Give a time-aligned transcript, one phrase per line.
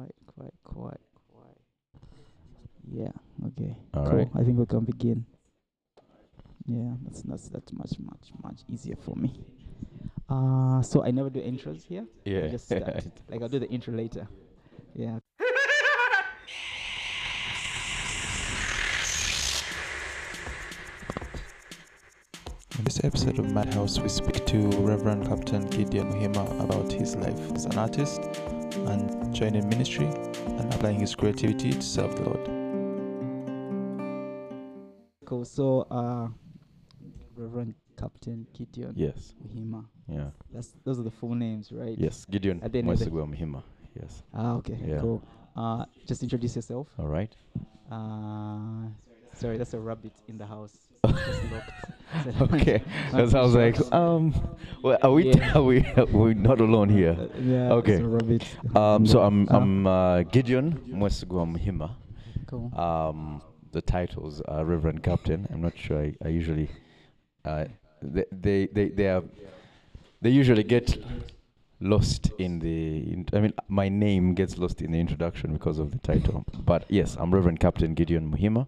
[0.00, 1.00] quite, quite, quite,
[1.32, 1.56] quite.
[2.92, 3.12] Yeah.
[3.48, 3.76] Okay.
[3.94, 4.16] All cool.
[4.16, 4.28] right.
[4.34, 5.24] I think we can begin.
[6.66, 9.32] Yeah, that's that's that's much much much easier for me.
[10.28, 12.04] Uh so I never do intros here.
[12.26, 12.48] I Yeah.
[12.48, 12.82] just start.
[13.28, 14.28] like I'll do the intro later.
[14.94, 15.18] Yeah.
[22.78, 27.38] In this episode of Madhouse, we speak to Reverend Captain Gideon Muhima about his life
[27.54, 28.20] as an artist
[28.86, 32.44] and joining ministry and applying his creativity to serve the Lord.
[35.24, 35.46] Cool.
[35.46, 36.28] So uh
[37.34, 39.32] Reverend Captain Gideon yes.
[39.42, 39.86] Muhima.
[40.06, 40.26] Yeah.
[40.52, 41.96] That's those are the full names, right?
[41.98, 42.26] Yes.
[42.30, 43.62] Gideon At the end of the- Mwesegwa Mhima.
[43.98, 44.22] Yes.
[44.34, 44.78] Ah, okay.
[44.86, 45.00] Yeah.
[45.00, 45.22] Cool.
[45.56, 46.88] Uh just introduce yourself.
[46.98, 47.34] All right.
[47.90, 48.90] Uh
[49.32, 50.76] sorry, that's a rabbit in the house.
[52.40, 52.82] Okay.
[53.10, 54.34] Because I was like, um,
[54.82, 55.52] well, are we Yeah.
[55.56, 57.16] are we are we not alone Uh, here?
[57.42, 57.72] yeah.
[57.72, 58.02] Okay.
[58.74, 61.90] Um, so I'm I'm uh, Gideon Mwesegwa Mhima.
[62.46, 62.70] cool.
[62.78, 65.46] Um, the titles are Reverend Captain.
[65.52, 66.02] I'm not sure.
[66.02, 66.68] I, I usually,
[67.44, 67.66] uh,
[68.02, 69.22] they, they they they are
[70.22, 70.96] they usually get
[71.80, 73.12] lost in the.
[73.12, 76.44] In, I mean, my name gets lost in the introduction because of the title.
[76.66, 78.66] but yes, I'm Reverend Captain Gideon Muhima.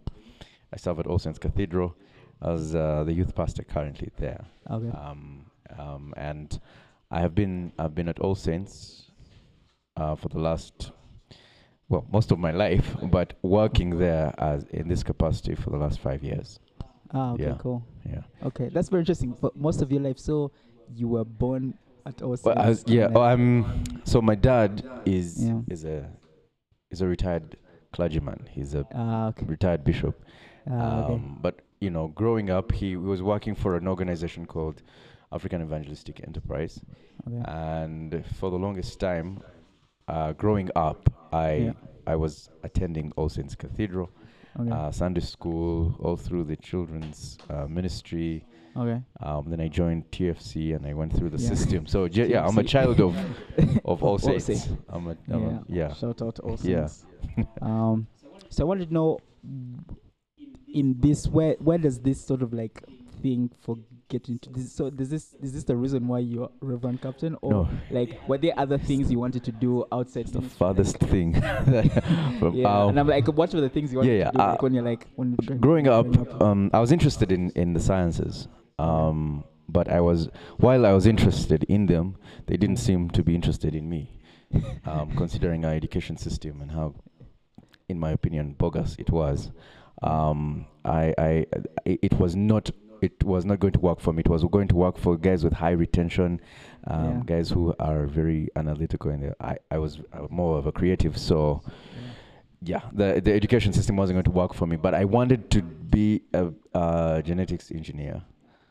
[0.73, 1.95] I serve at All Saints Cathedral
[2.45, 4.45] as uh, the youth pastor currently there.
[4.71, 4.91] okay.
[4.97, 5.47] Um,
[5.79, 6.61] um, and
[7.11, 9.11] I have been I've been at All Saints
[9.97, 10.93] uh, for the last
[11.89, 16.01] well most of my life, but working there as in this capacity for the last
[16.01, 16.59] five years.
[17.15, 17.45] ah, okay.
[17.45, 17.57] yeah.
[17.59, 17.85] Cool.
[18.09, 18.23] Yeah.
[18.45, 19.37] Okay, that's very interesting.
[19.41, 20.51] But most of your life, so
[20.95, 23.09] you were born at All Well, was, Saints yeah.
[23.15, 23.85] Oh, I'm.
[24.05, 25.61] So my dad is Yeah.
[25.69, 26.09] is a
[26.91, 27.57] is a retired
[27.93, 28.49] clergyman.
[28.51, 29.47] He's a Ah, okay.
[29.47, 30.23] retired bishop.
[30.71, 31.15] Ah, okay.
[31.15, 34.83] Um, but you know, growing up, he was working for an organization called
[35.33, 36.75] African Evangelistic Enterprise.
[37.27, 37.43] okay.
[37.47, 39.29] and for the longest time,
[40.09, 41.01] uh, growing up,
[41.33, 41.73] I Yeah.
[42.13, 42.33] I was
[42.69, 44.09] attending All Saints Cathedral,
[44.61, 44.71] okay.
[44.77, 48.45] uh, Sunday school, all through the children's uh, ministry.
[48.83, 48.99] okay.
[49.27, 51.49] Um, then I joined TFC and I went through the Yeah.
[51.55, 51.87] system.
[51.87, 53.13] So j- yeah, I'm a child of
[53.91, 54.49] of All Saints.
[54.51, 54.69] All Saints.
[54.95, 55.91] I'm a, I'm a- yeah.
[56.01, 56.87] Shout out to All Yeah.
[56.87, 57.07] Saints.
[57.71, 57.97] um,
[58.55, 59.09] so I wanted to know,
[60.73, 62.83] in this, where where does this sort of like
[63.23, 63.79] thing for
[64.09, 64.73] getting to this?
[64.73, 68.39] So is this is this the reason why you're Reverend Captain, or No, like were
[68.39, 70.27] there other things you wanted to do outside?
[70.29, 71.33] the farthest Like- thing.
[72.39, 74.37] from, Yeah, um, and I'm like, what were the things you wanted yeah, yeah, to
[74.39, 74.43] do?
[74.43, 76.07] uh, like when you're like when you're growing up,
[76.43, 78.49] um, I was interested in, in the sciences.
[78.79, 80.29] Um, but I was,
[80.59, 82.17] while I was interested in them,
[82.47, 84.11] they didn't seem to be interested in me,
[84.85, 86.95] um, considering our education system and how,
[87.89, 89.51] in my opinion, bogus it was.
[90.03, 91.47] Um, I, I,
[91.85, 92.71] it was not,
[93.01, 94.21] it was not going to work for me.
[94.21, 96.41] It was going to work for guys with high retention,
[96.87, 97.23] um, Yeah.
[97.25, 101.63] guys who are very analytical, and I, I was uh, more of a creative, so
[102.65, 104.77] yeah, the the education system wasn't going to work for me.
[104.77, 108.23] But I wanted to be a, a genetics engineer.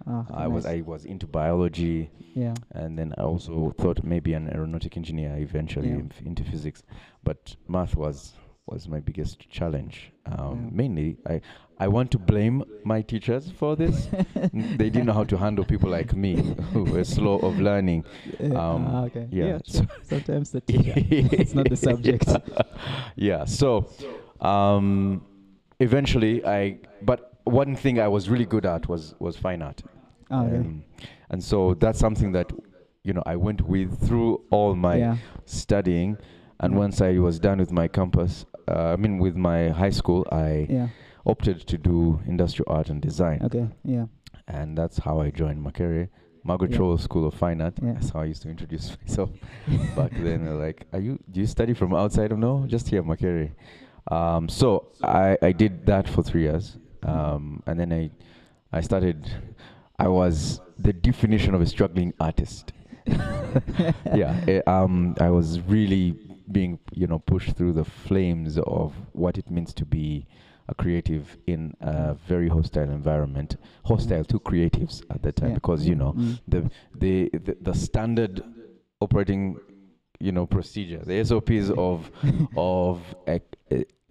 [0.07, 0.65] Ah, I was.
[0.65, 2.55] I was into biology, yeah.
[2.71, 6.25] and then I also thought maybe an aeronautic engineer eventually Yeah.
[6.25, 6.83] into physics.
[7.23, 8.33] But math was
[8.71, 10.11] was my biggest challenge.
[10.25, 10.69] Um, Yeah.
[10.71, 11.41] Mainly, I
[11.79, 14.07] I want to blame my teachers for this.
[14.79, 16.33] They didn't know how to handle people like me
[16.73, 18.05] who were slow of learning.
[18.39, 19.27] Uh, Um, ah, okay.
[19.31, 19.87] yeah, sure.
[20.03, 20.93] Sometimes the teacher.
[21.41, 22.27] it's not the subject.
[23.15, 23.45] yeah.
[23.45, 23.87] So,
[24.39, 25.21] um,
[25.79, 26.79] eventually, I.
[27.01, 29.81] But one thing I was really good at was was fine art,
[30.29, 30.57] Ah, okay.
[30.57, 30.83] um,
[31.29, 32.51] and so that's something that,
[33.03, 35.17] you know, I went with through all my yeah.
[35.45, 36.17] studying,
[36.59, 40.25] and once I was done with my campus, uh, I mean, with my high school,
[40.31, 40.87] I Yeah.
[41.25, 43.67] opted to do industrial art and design, Okay.
[43.83, 44.05] Yeah.
[44.47, 46.09] and that's how I joined Makerere.
[46.43, 46.95] Margaret Yeah.
[46.97, 47.75] School of Fine Art.
[47.81, 47.93] Yeah.
[47.93, 49.29] That's how I used to introduce myself
[49.95, 50.45] back then.
[50.59, 51.19] Like, "Are you?
[51.31, 52.65] Do you study from outside of no?
[52.67, 53.51] Just here, Makerere."
[54.09, 58.09] Um, so I I did that for three years, um, and then I
[58.73, 59.29] I started.
[59.99, 62.73] I was the definition of a struggling artist.
[64.15, 66.17] yeah, eh, um, I was really
[66.51, 70.25] being you know pushed through the flames of what it means to be
[70.67, 75.55] a creative in a very hostile environment, hostile to creatives at that time Yeah.
[75.55, 76.39] because you know Mm.
[76.47, 78.43] the the the, the standard
[78.99, 79.57] operating
[80.19, 82.09] you know procedure the SOPs of
[82.55, 83.41] of a,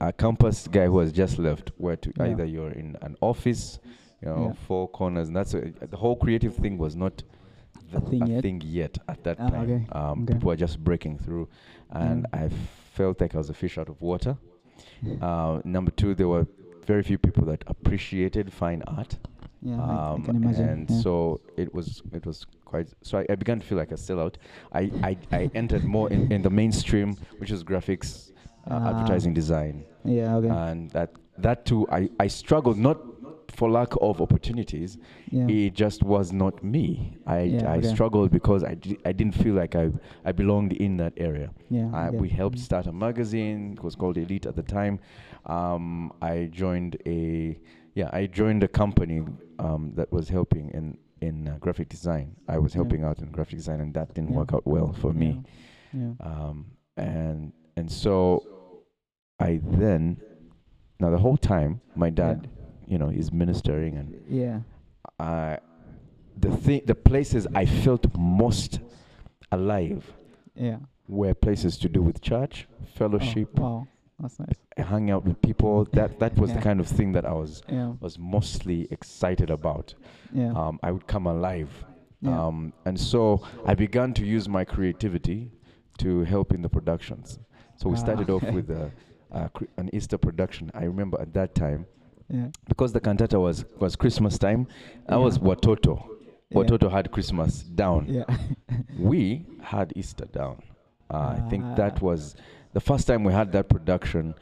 [0.01, 2.25] a, campus guy who has just left where to Yeah.
[2.31, 3.79] either you're in an office
[4.23, 4.53] you know Yeah.
[4.67, 7.23] four corners and that's a, the whole creative thing was not
[7.95, 8.43] A thing yet?
[8.43, 9.87] thing yet at that Ah, time okay.
[9.93, 10.35] um, Okay.
[10.35, 11.49] people were just breaking through
[11.91, 12.45] and Yeah.
[12.45, 12.49] I
[12.95, 14.37] felt like I was a fish out of water
[15.05, 15.23] Mm.
[15.29, 16.47] uh, number two there were
[16.87, 19.17] very few people that appreciated fine art
[19.63, 20.69] Yeah, I, I um, can imagine.
[20.69, 21.01] And yeah.
[21.05, 22.89] so it was it was quite.
[23.03, 24.37] So I, I began to feel like a sellout.
[24.73, 27.09] I I, I entered more in, in the mainstream,
[27.41, 28.33] which is graphics,
[28.71, 28.89] uh, Ah.
[28.91, 30.37] advertising design, Yeah.
[30.39, 30.49] Okay.
[30.49, 31.11] and that
[31.47, 32.97] that too I I struggled not
[33.51, 34.99] for lack of opportunities.
[35.31, 35.47] yeah.
[35.49, 37.17] It just was not me.
[37.27, 39.91] I Yeah, I struggled because I, di- I didn't feel like I
[40.25, 41.51] I belonged in that area.
[41.69, 41.91] yeah.
[41.93, 42.65] I, we helped Mm.
[42.71, 43.75] start a magazine.
[43.77, 44.99] It was called Elite at the time.
[45.47, 47.59] Um, I joined a
[47.95, 49.25] yeah, I joined a company
[49.59, 52.35] um, that was helping in in uh, graphic design.
[52.49, 55.43] I was helping out in graphic design, and that didn't work out well for me.
[55.93, 56.13] Yeah.
[56.21, 58.15] Um, and and so
[59.39, 60.21] I then
[61.01, 62.49] now the whole time my dad,
[62.91, 64.61] you know, is ministering and Yeah.
[65.19, 65.59] I
[66.45, 68.81] the thing the places I felt most
[69.53, 70.03] alive
[70.55, 70.79] Yeah.
[71.09, 73.87] were places to do with church, Oh, fellowship, wow.
[74.19, 74.59] That's nice.
[74.77, 75.85] hanging out with people.
[75.93, 77.95] That that was the kind of thing that I was Yeah.
[78.01, 79.95] was mostly excited about.
[80.33, 80.53] Yeah.
[80.53, 81.71] Um, I would come alive,
[82.21, 82.47] yeah.
[82.47, 85.51] um, and so I began to use my creativity
[85.99, 87.39] to help in the productions.
[87.77, 88.91] So we Ah, started off with a,
[89.31, 90.71] a cr- an Easter production.
[90.75, 91.87] I remember at that time
[92.31, 92.49] yeah.
[92.69, 94.67] because the cantata was was Christmas time.
[95.09, 95.25] That Yeah.
[95.25, 96.07] was Watoto.
[96.55, 98.07] Watoto had Christmas down.
[98.09, 98.25] Yeah.
[98.99, 100.63] we had Easter down.
[101.13, 101.75] Uh, I think Ah.
[101.75, 102.35] that was
[102.73, 104.35] the first time we had that production.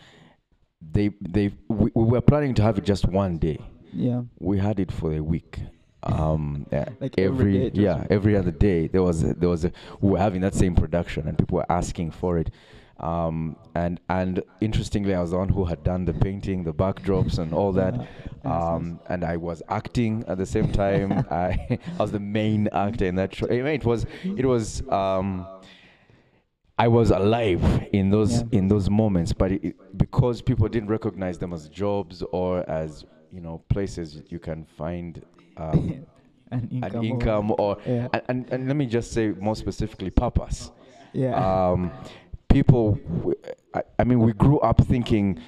[0.81, 3.59] They they we, we were planning to have it just one day.
[3.93, 4.23] yeah.
[4.39, 5.59] We had it for a week.
[6.05, 10.11] Um, yeah, Like every yeah every other day there was a, there was a, we
[10.13, 12.51] were having that same production and people were asking for it.
[13.01, 17.39] Um, and and interestingly, I was the one who had done the painting, the backdrops,
[17.39, 17.95] and all that.
[18.45, 21.13] Um, and I was acting at the same time.
[21.31, 23.47] I, I was the main actor in that show.
[23.47, 25.45] It was it was um,
[26.79, 27.63] I was alive
[27.93, 28.47] in those Yeah.
[28.53, 33.41] in those moments, but it, because people didn't recognize them as jobs or as you
[33.41, 35.21] know places you can find
[35.57, 36.07] um,
[36.53, 36.69] an
[37.05, 37.51] income.
[37.51, 38.09] an or- or Yeah.
[38.15, 40.71] and, and and let me just say more specifically purpose
[41.13, 41.35] yeah.
[41.71, 41.91] um,
[42.49, 42.99] people
[43.99, 45.41] I mean we grew up thinking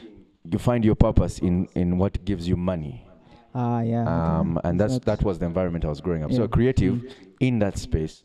[0.44, 3.06] you find your purpose in in what gives you money
[3.54, 4.02] ah, yeah.
[4.02, 4.10] okay.
[4.10, 6.30] um, and that's It's that was the environment I was growing up.
[6.30, 6.38] Yeah.
[6.38, 8.24] So creative in that space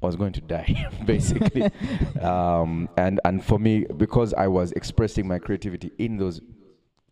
[0.00, 1.70] was going to die basically,
[2.20, 6.40] um, and and for me because I was expressing my creativity in those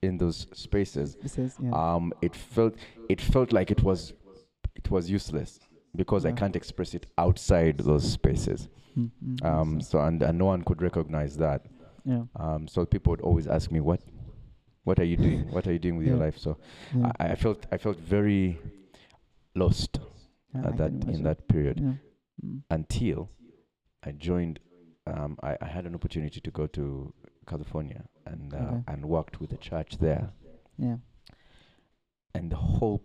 [0.02, 1.16] in those spaces,
[1.60, 1.70] yeah.
[1.72, 2.74] um, it felt
[3.08, 4.14] it felt like it was
[4.74, 5.60] it was useless
[5.96, 8.68] because I can't express it outside those spaces.
[8.98, 11.66] Mm, mm, Um, so and, and no one could recognize that.
[12.04, 12.24] yeah.
[12.36, 14.00] Um, so people would always ask me, "What,
[14.84, 15.50] what are you doing?
[15.52, 16.56] What are you doing with your life?" So
[16.96, 17.12] yeah.
[17.20, 18.58] I, I felt I felt very
[19.54, 20.00] lost
[20.54, 21.94] yeah, I at that in that period Yeah.
[22.44, 22.62] Mm.
[22.70, 23.30] until
[24.02, 24.58] I joined.
[25.06, 27.12] Um, I, I had an opportunity to go to
[27.46, 28.82] California and uh, Okay.
[28.88, 30.30] and worked with the church there,
[30.76, 30.96] Yeah.
[32.34, 33.02] and the whole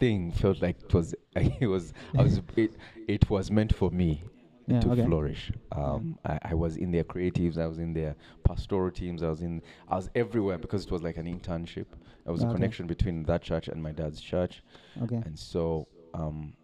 [0.00, 2.72] thing felt like it was it was I was it,
[3.06, 4.24] it was meant for me
[4.66, 4.80] Yeah.
[4.80, 5.04] to okay.
[5.04, 5.50] flourish.
[5.72, 8.14] Um, I, I was in their creatives, I was in their
[8.44, 11.86] pastoral teams, I was in, I was everywhere because it was like an internship.
[12.24, 14.62] There was a connection between that church and my dad's church,
[15.02, 15.16] Okay.
[15.24, 16.54] and so um,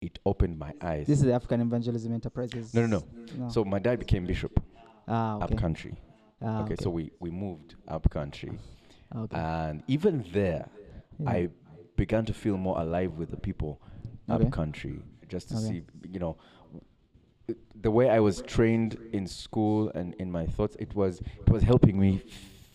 [0.00, 1.06] it opened my eyes.
[1.06, 2.74] This is the African Evangelism Enterprises.
[2.74, 3.04] No, no, no.
[3.38, 3.48] no.
[3.48, 4.60] So my dad became bishop
[5.08, 5.44] ah, okay.
[5.44, 5.94] up country.
[6.42, 8.58] Ah, okay, so we we moved up country,
[9.14, 9.36] okay.
[9.36, 10.68] and even there,
[11.18, 11.30] yeah.
[11.30, 11.48] I
[11.96, 13.80] began to feel more alive with the people
[14.28, 14.46] Okay.
[14.46, 15.66] up country just to Okay.
[15.66, 16.36] see you know
[17.80, 21.62] the way I was trained in school and in my thoughts it was it was
[21.62, 22.22] helping me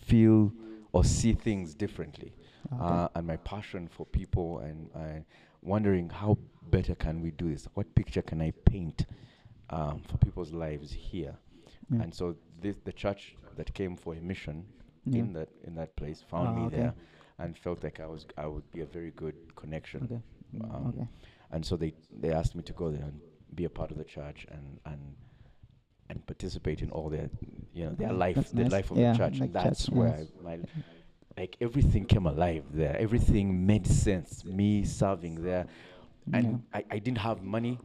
[0.04, 0.52] feel
[0.92, 2.32] or see things differently
[2.72, 2.94] Ah, okay.
[2.94, 5.24] uh, and my passion for people and I
[5.62, 6.36] wondering how
[6.70, 9.06] better can we do this what picture can I paint
[9.70, 11.34] um, for people's lives here
[11.90, 12.02] yeah.
[12.02, 14.64] and so this the church that came for a mission
[15.04, 15.20] yeah.
[15.20, 16.76] in that in that place found Ah, me okay.
[16.76, 16.94] there
[17.38, 20.20] and felt like I was I would be a very good connection Okay.
[20.64, 21.06] Um, okay.
[21.52, 21.92] and so they
[22.22, 23.20] they asked me to go there and
[23.56, 25.00] be a part of the church and and
[26.08, 27.28] and participate in all their
[27.74, 28.72] you know their life that's the nice.
[28.72, 30.58] life of Yeah, the church like and that's church, where my
[31.36, 32.96] like everything came alive there.
[32.98, 34.42] Everything made sense.
[34.44, 35.66] Me serving there.
[36.32, 37.78] And I, I didn't have money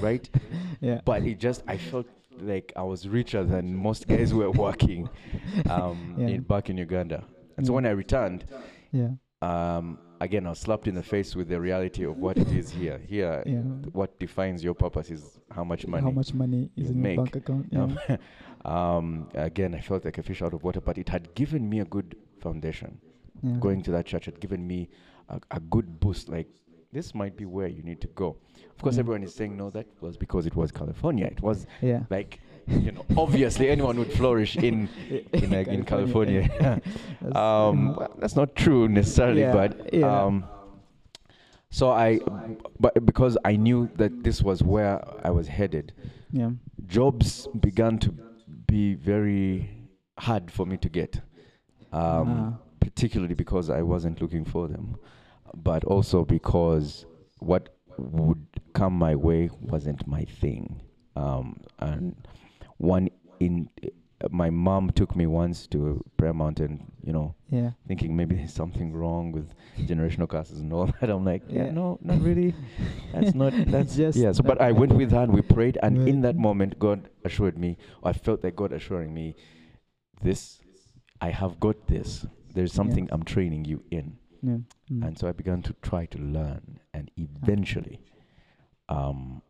[0.00, 0.28] right?
[0.80, 1.00] Yeah.
[1.04, 2.06] but it just I felt
[2.40, 5.08] like I was richer than most guys were working
[5.70, 6.28] um, Yeah.
[6.28, 7.24] in, back in Uganda.
[7.56, 8.44] And so when I returned
[8.92, 9.10] yeah.
[9.42, 12.70] Um, again, I was slapped in the face with the reality of what it is
[12.70, 12.98] here.
[13.06, 13.60] Here, Yeah.
[13.92, 16.04] what defines your purpose is how much money.
[16.04, 17.66] How much money is you in make, your bank account?
[17.70, 17.86] Yeah.
[17.86, 18.18] know.
[18.70, 21.80] um, again, I felt like a fish out of water, but it had given me
[21.80, 22.98] a good foundation.
[23.42, 23.56] yeah.
[23.58, 24.88] Going to that church had given me
[25.28, 26.28] a, a good boost.
[26.28, 26.48] Like
[26.92, 28.36] this might be where you need to go.
[28.76, 29.00] Of course, Yeah.
[29.00, 29.70] everyone is saying no.
[29.70, 31.26] That was because it was California.
[31.26, 32.02] It was Yeah.
[32.10, 32.40] like,
[32.84, 34.88] you know, obviously anyone would flourish in
[35.32, 36.48] in, uh, in California.
[36.60, 40.24] That's- um, well, that's not true necessarily, Yeah, but yeah.
[40.24, 40.44] um,
[41.70, 42.18] so I,
[42.78, 45.92] but because I knew that this was where I was headed,
[46.32, 46.50] yeah.
[46.86, 48.10] jobs began to
[48.66, 49.70] be very
[50.18, 51.20] hard for me to get,
[51.92, 52.58] um, Ah.
[52.80, 54.96] particularly because I wasn't looking for them,
[55.54, 57.06] but also because
[57.38, 60.80] what would come my way wasn't my thing.
[61.16, 62.14] Um, and
[62.80, 63.68] one in
[64.30, 67.70] my mom took me once to Prayer Mountain, you know, yeah.
[67.88, 71.08] thinking maybe there's something wrong with generational curses and all that.
[71.08, 71.70] I'm like, yeah, Yeah.
[71.70, 72.54] no, not really.
[73.14, 73.52] That's not.
[73.66, 74.32] That's Just yeah.
[74.32, 77.56] So, but I went with her and we prayed, and in that moment, God assured
[77.56, 77.78] me.
[78.04, 79.36] I felt that God assuring me,
[80.22, 80.60] this,
[81.20, 82.26] I have got this.
[82.52, 84.58] There's something I'm training you in, Yeah.
[84.90, 85.06] Mm.
[85.06, 88.00] and so I began to try to learn, and eventually,
[88.90, 89.40] um,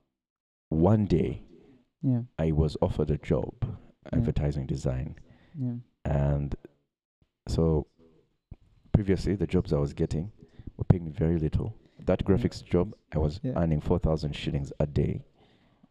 [0.68, 1.42] one day
[2.02, 2.22] yeah.
[2.38, 4.18] I was offered a job, Yeah.
[4.18, 5.16] advertising design,
[5.58, 5.74] Yeah.
[6.04, 6.54] and
[7.48, 7.86] so
[8.92, 10.30] previously the jobs I was getting
[10.76, 11.74] were paying me very little.
[12.06, 13.52] That graphics job I was Yeah.
[13.56, 15.24] earning four thousand shillings a day.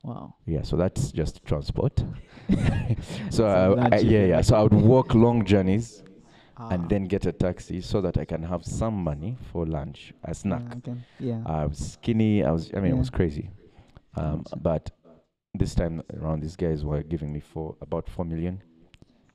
[0.03, 0.35] Wow.
[0.45, 2.03] Yeah, so that's just transport.
[3.29, 3.45] so
[3.77, 4.41] I, I, yeah, yeah.
[4.41, 6.03] So I would walk long journeys
[6.61, 6.69] Ah.
[6.71, 10.33] and then get a taxi so that I can have some money for lunch, a
[10.33, 10.61] snack.
[10.67, 10.75] Yeah.
[10.77, 10.95] Okay.
[11.19, 11.41] Yeah.
[11.45, 12.43] I was skinny.
[12.43, 12.69] I was.
[12.75, 13.49] I mean, it was crazy.
[14.17, 14.91] Um, but
[15.53, 18.61] this time around, these guys were giving me for about four million,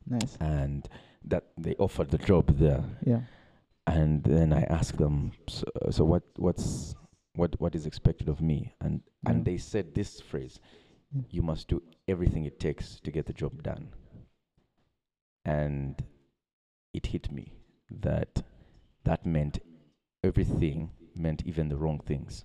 [0.07, 0.37] nice.
[0.41, 0.89] and
[1.25, 2.85] that they offered the job there.
[3.05, 3.21] Yeah.
[3.87, 6.95] and then I asked them, so, so what, what's,
[7.35, 8.75] what, what is expected of me?
[8.81, 10.61] And and they said this phrase:
[11.13, 11.23] Yeah.
[11.31, 13.89] "You must do everything it takes to get the job done."
[15.45, 16.03] And
[16.93, 17.53] it hit me
[17.91, 18.43] that
[19.05, 19.59] that meant
[20.23, 22.45] everything, meant even the wrong things,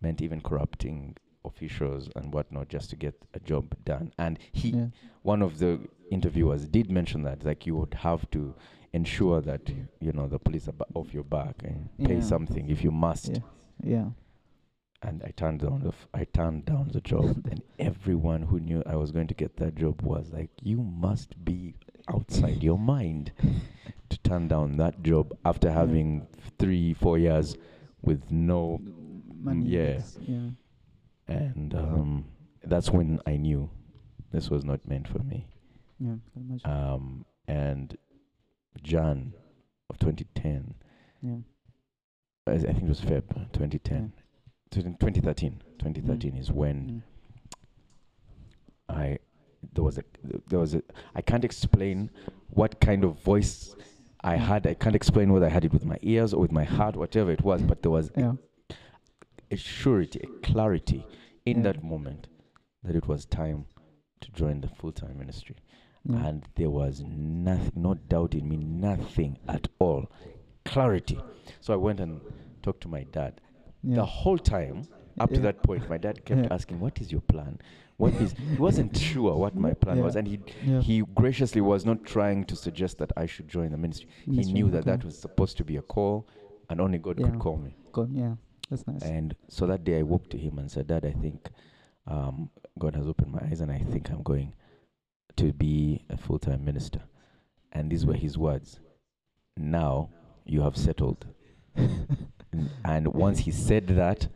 [0.00, 4.12] meant even corrupting officials and whatnot just to get a job done.
[4.18, 4.86] And he, Yeah.
[5.22, 8.54] one of the interviewers did mention that like you would have to
[8.92, 9.68] ensure that
[10.00, 13.38] you know the police are off your back and pay something if you must Yeah.
[13.82, 14.10] Yeah.
[15.02, 18.82] and i turned down the f- i turned down the job and everyone who knew
[18.86, 21.74] i was going to get that job was like you must be
[22.08, 23.32] outside your mind
[24.10, 25.74] to turn down that job after Yeah.
[25.74, 26.26] having
[26.58, 27.56] three four years
[28.02, 28.80] with no
[29.42, 29.66] Money.
[29.66, 30.00] yeah.
[30.26, 30.48] Yeah.
[31.28, 32.24] And um,
[32.64, 33.70] that's when i knew
[34.32, 35.46] this was not meant for me
[36.00, 36.16] Yeah.
[36.64, 37.96] Um, and
[38.82, 39.32] Jan
[39.90, 40.74] of 2010,
[41.22, 41.36] yeah.
[42.46, 44.12] I I think it was Feb 2010,
[44.70, 45.62] to 2013.
[45.78, 47.02] 2013 is when Mm.
[48.88, 49.18] I
[49.72, 50.04] there was a
[50.48, 50.82] there was a
[51.14, 52.10] I can't explain
[52.50, 53.74] what kind of voice
[54.22, 54.38] I Mm.
[54.40, 54.66] had.
[54.66, 57.30] I can't explain whether I had it with my ears or with my heart, whatever
[57.30, 57.62] it was.
[57.62, 58.34] But there was Yeah.
[59.54, 61.06] A surety, a clarity
[61.46, 61.62] in Yeah.
[61.72, 62.26] that moment
[62.82, 63.66] that it was time
[64.20, 65.56] to join the full time ministry.
[66.06, 66.26] Yeah.
[66.28, 70.02] and there was nothing, no doubt in me, nothing at all,
[70.66, 71.18] clarity.
[71.60, 72.20] So I went and
[72.62, 73.40] talked to my dad.
[73.82, 73.94] yeah.
[73.96, 74.86] The whole time
[75.18, 76.52] up to that point, my dad kept Yeah.
[76.56, 77.58] asking, "What is your plan?
[77.96, 80.80] What is?" He wasn't sure what my plan was, and he yeah.
[80.82, 84.08] he graciously was not trying to suggest that I should join the ministry.
[84.26, 84.90] He knew that okay.
[84.90, 86.26] that was supposed to be a call,
[86.68, 87.30] and only God Yeah.
[87.30, 87.76] could call me.
[87.92, 88.34] Go- yeah.
[88.70, 89.02] That's nice.
[89.02, 91.50] And so that day I walked to him and said, Dad, I think
[92.06, 94.54] um, God has opened my eyes and I think I'm going
[95.36, 97.00] to be a full time minister.
[97.72, 98.80] And these were his words.
[99.56, 100.10] Now
[100.44, 101.26] you have settled.
[102.84, 104.28] And once he said that,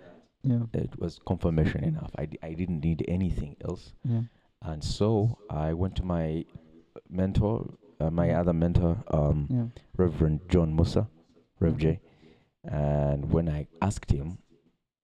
[0.43, 0.61] yeah.
[0.73, 2.11] it was confirmation enough.
[2.17, 3.93] I, d- I didn't need anything else.
[4.05, 4.23] Yeah.
[4.63, 6.45] And so I went to my
[7.09, 9.67] mentor, uh, my other mentor, um, Yeah.
[9.97, 11.09] Reverend John Musa,
[11.61, 11.77] Rev.
[11.79, 12.01] J.
[12.71, 14.39] And when I asked him,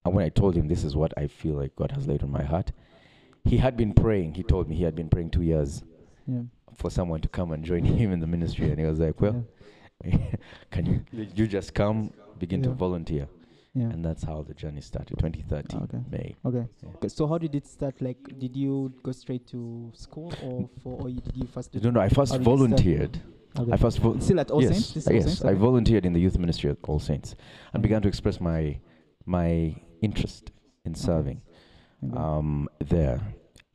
[0.04, 2.30] and when I told him this is what I feel like God has laid on
[2.30, 2.72] my heart,
[3.44, 4.34] he had been praying.
[4.34, 5.82] He told me he had been praying two years
[6.26, 6.42] Yeah.
[6.76, 8.70] for someone to come and join him in the ministry.
[8.70, 9.44] And he was like, Well,
[10.70, 13.28] can you you just come, begin to volunteer?
[13.74, 13.84] yeah.
[13.92, 15.98] And that's how the journey started, 2013, Okay.
[16.10, 16.36] May.
[16.44, 16.66] Okay.
[16.82, 16.90] Yeah.
[16.96, 17.08] Okay.
[17.08, 18.00] So how did it start?
[18.00, 21.74] Like, did you go straight to school, or for, or did you first?
[21.82, 23.20] No, no, I first volunteered.
[23.58, 23.72] Okay.
[23.72, 24.92] I first still at All yes, Saints.
[24.94, 25.24] This yes.
[25.24, 25.44] Saints?
[25.44, 25.58] I Okay.
[25.58, 27.36] volunteered in the youth ministry at All Saints
[27.72, 28.78] and began to express my
[29.26, 30.50] my interest
[30.84, 31.40] in serving
[32.04, 32.16] Okay.
[32.16, 33.20] um, there.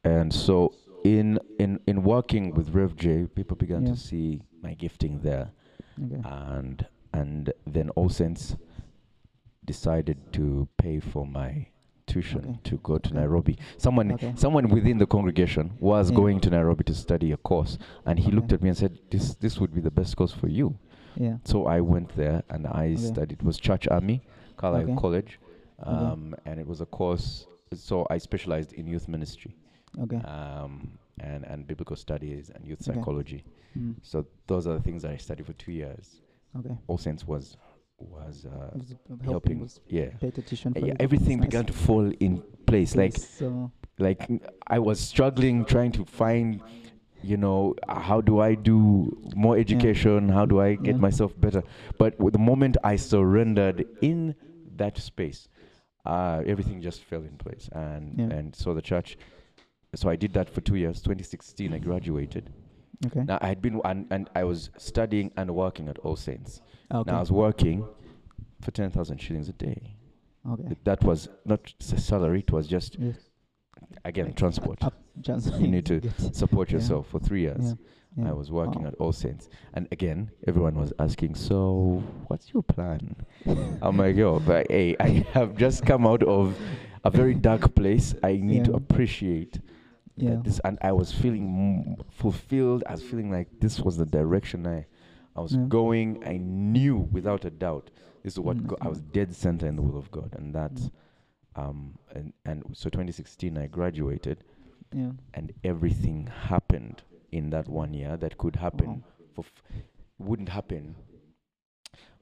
[0.04, 3.94] And so in in in working with Rev J, people began Yeah.
[3.94, 5.52] to see my gifting there,
[5.98, 8.56] and and then All Saints
[9.66, 11.68] decided to pay for my
[12.10, 12.60] tuition Okay.
[12.70, 13.58] to go to Nairobi.
[13.78, 14.34] Someone Okay.
[14.36, 16.18] someone within the congregation was Yeah.
[16.18, 19.36] going to Nairobi to study a course, and he looked at me and said, "This
[19.36, 20.76] this would be the best course for you."
[21.16, 21.38] Yeah.
[21.44, 22.96] So I went there and I Okay.
[22.98, 23.40] studied.
[23.42, 24.22] It was Church Army,
[24.58, 24.96] Carlile Okay.
[24.96, 25.40] College,
[25.82, 25.90] Okay.
[25.92, 27.48] um, and it was a course.
[27.74, 29.56] So I specialized in youth ministry,
[30.04, 30.18] Okay.
[30.18, 32.96] um, and and biblical studies and youth Okay.
[32.98, 33.44] psychology.
[33.78, 33.96] Mm.
[34.02, 36.22] So those are the things I studied for two years.
[36.58, 36.76] Okay.
[36.88, 37.58] All Saints was
[38.00, 39.60] was uh, Was helping helping.
[39.62, 40.10] was Yeah,
[40.76, 40.94] yeah.
[41.00, 42.96] Everything began to fall in place.
[42.96, 44.28] Like so like
[44.68, 46.62] I was struggling trying to find
[47.22, 50.30] you know, how do I do more education?
[50.30, 51.02] How do I get Yeah.
[51.02, 51.64] myself better?
[51.98, 54.36] But the moment I surrendered in
[54.78, 55.50] that space,
[56.06, 57.68] uh, everything just fell in place.
[57.74, 58.38] And Yeah.
[58.38, 59.18] and so the church.
[59.96, 61.02] So I did that for two years.
[61.02, 62.52] 2016, I graduated.
[63.06, 63.24] Okay.
[63.24, 66.62] Now I had been and, and I was studying and working at All Saints.
[66.94, 67.10] okay.
[67.12, 67.86] Now I was working
[68.62, 69.96] for 10,000 shillings a day.
[70.50, 70.76] okay.
[70.84, 72.40] That was not salary.
[72.40, 73.16] It was just Yes.
[74.04, 74.84] again Like, transport.
[74.84, 74.94] Up,
[75.60, 76.02] You need to
[76.34, 76.76] Support Yeah.
[76.78, 77.64] yourself for three years.
[78.18, 78.24] Yeah.
[78.24, 78.30] yeah.
[78.32, 78.90] I was working Wow.
[78.90, 83.16] at All Saints, and again, everyone was asking, "So, what's your plan?"
[83.82, 86.58] I'm like, "Yo, but hey, I have just come out of
[87.06, 88.14] a very dark place.
[88.24, 89.60] I need to appreciate
[90.22, 90.32] Yeah.
[90.32, 92.84] that this." And I was feeling m- fulfilled.
[92.88, 94.86] I was feeling like this was the direction I,
[95.36, 95.66] I was Yeah.
[95.68, 96.24] going.
[96.26, 97.92] I knew without a doubt
[98.24, 100.54] this is what Mm, go- I was dead center in the will of God, and
[100.54, 100.92] that's, Mm.
[101.56, 104.44] um, and and so 2016 I graduated
[104.94, 105.12] Yeah.
[105.34, 109.04] and everything happened in that one year that could happen Wow.
[109.34, 109.64] for f-
[110.18, 110.96] wouldn't happen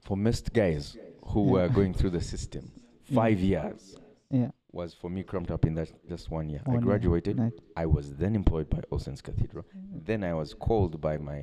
[0.02, 0.96] for most guys
[1.28, 1.52] who Yeah.
[1.52, 2.70] were going through the system
[3.02, 3.96] five years
[4.30, 4.50] Yeah.
[4.78, 6.86] Was for me cramped up in that just one year i One year.
[6.88, 7.52] graduated Right.
[7.76, 9.64] i was then employed by All Saints cathedral
[10.10, 11.38] then i was called by my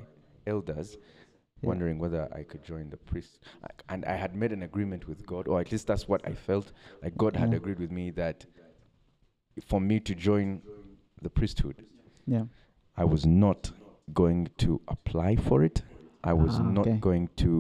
[0.48, 0.90] elders
[1.62, 1.68] Yeah.
[1.72, 3.40] wondering whether i could join the priest
[3.70, 6.34] I- and i had made an agreement with god or at least that's what i
[6.34, 6.72] felt
[7.04, 8.46] like god had agreed with me that
[9.72, 10.62] for me to join
[11.22, 11.78] the priesthood
[12.36, 12.46] Yeah.
[13.04, 13.62] I was not
[14.14, 15.78] going to apply for it.
[16.24, 17.00] I was Ah, not okay.
[17.10, 17.54] going to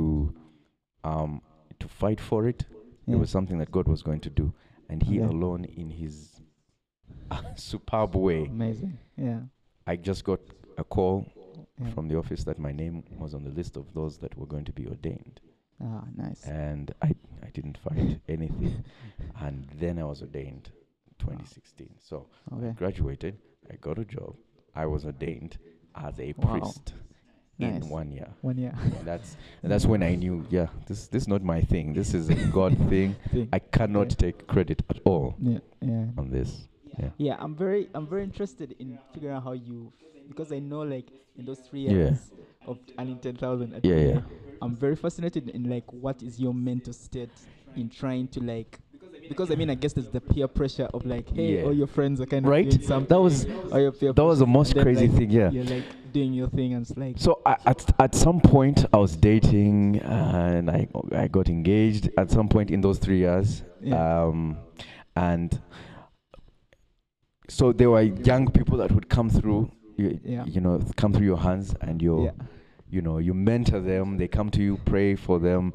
[1.11, 1.41] um
[1.81, 2.59] to fight for it.
[3.05, 3.15] Yeah.
[3.15, 4.45] It was something that God was going to do,
[4.89, 5.25] and He Okay.
[5.25, 6.41] alone, in His
[7.55, 8.97] superb way, Amazing.
[9.17, 9.41] Yeah.
[9.87, 10.39] I just got
[10.77, 11.25] a call
[11.79, 11.89] yeah.
[11.93, 14.65] from the office that my name was on the list of those that were going
[14.65, 15.39] to be ordained,
[15.81, 16.43] ah, nice.
[16.45, 17.11] and I
[17.43, 18.83] I didn't find anything,
[19.39, 20.71] and then I was ordained,
[21.19, 21.89] 2016.
[21.99, 22.73] So Okay.
[22.75, 23.37] graduated.
[23.71, 24.35] I got a job.
[24.75, 25.57] I was ordained
[25.95, 26.47] as a Wow.
[26.49, 26.93] priest
[27.57, 27.83] Nice.
[27.83, 28.27] in one year.
[28.41, 28.73] One year.
[28.83, 31.93] And that's and that's when I knew, yeah, this this is not my thing.
[31.93, 33.15] This is a God thing.
[33.31, 33.47] Thing.
[33.53, 34.15] I cannot Yeah.
[34.31, 35.59] take credit at all Yeah.
[35.81, 36.05] Yeah.
[36.17, 36.67] on this.
[36.99, 37.09] Yeah.
[37.17, 39.91] Yeah, I'm very I'm very interested in figuring out how you
[40.27, 41.91] because I know like in those three Yeah.
[41.91, 42.31] years
[42.67, 44.21] of earning ten thousand Yeah, yeah.
[44.61, 47.29] I'm very fascinated in like what is your mental state
[47.75, 48.79] in trying to like
[49.29, 51.63] because I mean I guess there's the peer pressure of like hey Yeah.
[51.63, 52.69] all your friends are kind of Right?
[52.69, 55.49] doing something That was your peer that was the most crazy like, thing, yeah.
[55.51, 58.97] you're like doing your thing and it's like So I, at at some point I
[58.97, 63.63] was dating and I I got engaged at some point in those three years.
[63.81, 64.23] Yeah.
[64.25, 64.57] Um,
[65.15, 65.61] and
[67.49, 69.71] so there were young people that would come through.
[69.97, 70.45] You, Yeah.
[70.45, 72.31] you know, come through your hands, and you yeah
[72.89, 74.17] you know you mentor them.
[74.17, 75.73] They come to you, pray for them,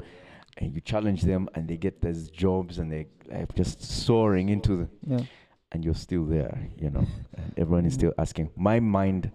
[0.61, 4.77] and you challenge them, and they get these jobs, and they are just soaring into
[4.77, 5.23] the yeah
[5.73, 7.05] and you're still there, you know,
[7.37, 8.49] and everyone is still asking.
[8.57, 9.31] My mind,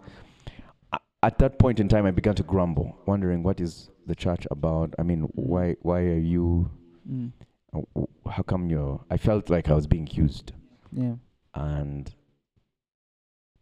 [1.22, 4.94] at that point in time, I began to grumble, wondering what is the church about.
[4.98, 6.70] I mean, why why are you?
[7.10, 7.32] mm.
[7.74, 9.00] uh, How come you're?
[9.10, 10.52] I felt like I was being used,
[10.92, 11.14] yeah
[11.54, 12.14] and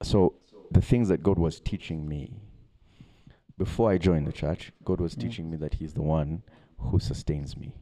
[0.03, 0.35] so
[0.73, 2.41] the things that God was teaching me
[3.57, 5.23] before I joined the church, God was Yeah.
[5.29, 6.43] teaching me that He's the one
[6.79, 7.75] who sustains me.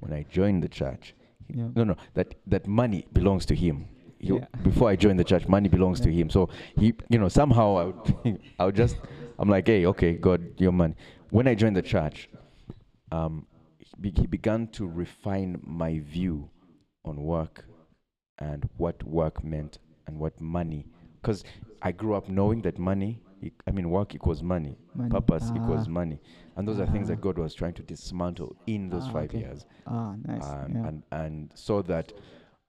[0.00, 1.14] When I joined the church,
[1.48, 3.88] yeah no, no, that that money belongs to him.
[4.18, 4.46] Yeah.
[4.62, 6.30] Before I joined the church, money belongs to him.
[6.30, 8.96] So he, you know, somehow I would, I would just,
[9.38, 10.94] I'm like, hey, okay, God, your money.
[11.30, 12.28] When I joined the church,
[13.12, 13.46] um,
[13.78, 16.48] he, he began to refine my view
[17.04, 17.66] on work
[18.38, 20.86] and what work meant and what money,
[21.20, 21.44] because
[21.82, 23.20] I grew up knowing that money,
[23.66, 25.10] I mean, work equals money, Money.
[25.10, 26.20] purpose equals Ah, money,
[26.56, 27.26] and those are things that Ah.
[27.26, 29.40] God was trying to dismantle in those Ah, five okay.
[29.40, 30.86] years ah nice and, yeah.
[30.88, 32.12] and and so that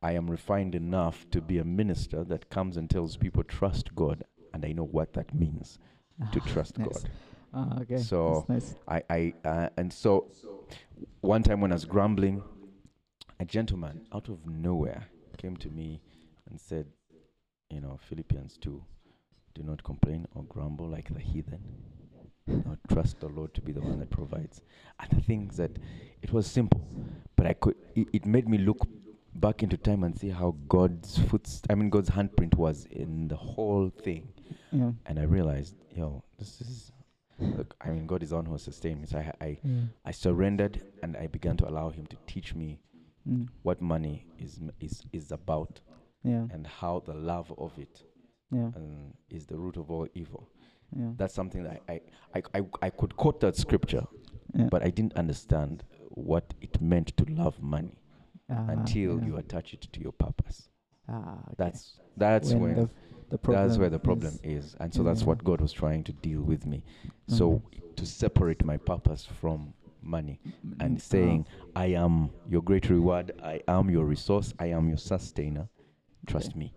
[0.01, 4.23] I am refined enough to be a minister that comes and tells people trust God,
[4.53, 5.79] and I know what that means
[6.31, 6.87] to Ah, trust nice.
[6.89, 7.09] God.
[7.53, 10.11] ah okay So, That's nice I I uh, and so
[11.21, 12.43] one time when I was grumbling,
[13.39, 16.01] a gentleman out of nowhere came to me
[16.49, 16.85] and said,
[17.69, 18.83] you know, Philippians two,
[19.57, 21.59] do not complain or grumble like the heathen.
[22.47, 24.61] No, trust the Lord to be the one that provides.
[24.99, 25.71] And the things that
[26.21, 26.87] it was simple,
[27.35, 27.75] but I could.
[27.95, 28.87] It, it made me look
[29.35, 31.47] back into time and see how God's foot.
[31.69, 34.29] I mean, God's handprint was in the whole thing,
[34.71, 36.91] yeah and I realized, yo, this is.
[37.39, 39.05] Look, I mean, God is one who sustained me.
[39.05, 42.79] So I, I, yeah I surrendered, and I began to allow Him to teach me
[43.29, 43.47] mm.
[43.61, 45.81] what money is is is about,
[46.23, 48.03] yeah and how the love of it
[48.51, 50.49] yeah um, is the root of all evil.
[50.95, 52.01] yeah That's something that I,
[52.35, 54.05] I, I, I, could quote that scripture,
[54.53, 57.97] yeah but I didn't understand what it meant to love money
[58.49, 60.69] Ah, until you attach it to your purpose.
[61.09, 61.55] ah okay.
[61.57, 62.89] That's that's when, when, the
[63.29, 63.37] the.
[63.47, 64.65] That's where the problem is.
[64.65, 64.75] is.
[64.79, 66.83] And so that's what God was trying to deal with me.
[67.29, 67.35] Mm-hmm.
[67.37, 67.61] So
[67.95, 70.39] to separate my purpose from money
[70.79, 74.97] and Mm, saying, I am your great reward, I am your resource, I am your
[74.97, 75.67] sustainer.
[76.25, 76.59] Trust Okay.
[76.59, 76.73] me.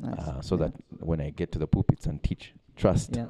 [0.00, 0.18] Nice.
[0.18, 0.66] Uh, so Yeah.
[0.68, 3.16] that when I get to the pulpits and teach, trust.
[3.16, 3.26] yeah,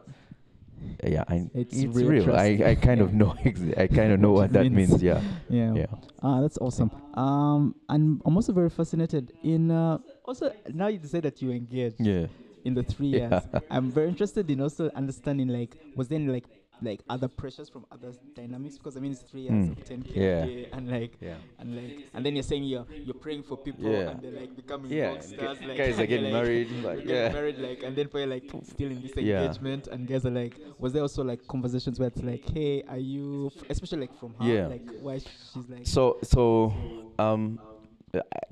[1.03, 2.37] Yeah, I, It's it's, real real.
[2.37, 2.61] I.
[2.71, 3.35] I kind of know.
[3.77, 5.03] I kind of know what that Means- means.
[5.03, 5.87] Yeah, yeah, yeah.
[6.23, 6.91] Ah, that's awesome.
[7.15, 11.99] Um, and I'm also very fascinated in uh, also now you say that you engaged
[12.01, 12.27] Yeah.
[12.65, 13.29] in the three Yeah.
[13.31, 13.63] years.
[13.71, 16.47] I'm very interested in also understanding like was there any, like
[16.83, 19.73] like other pressures from other dynamics because I mean it's three years Mm.
[19.73, 20.77] of 10k Yeah.
[20.77, 21.35] and like Yeah.
[21.59, 24.11] and like and then you're saying you're you're praying for people Yeah.
[24.11, 27.09] and they're like becoming Yeah, rock stars like guys are getting like, married, like, getting
[27.15, 27.33] yeah.
[27.33, 30.93] married like and then for like still in this engagement and guys are like was
[30.93, 34.45] there also like conversations where it's like hey are you f- especially like from her
[34.55, 34.67] Yeah.
[34.69, 36.73] like why she's like So so
[37.19, 37.59] um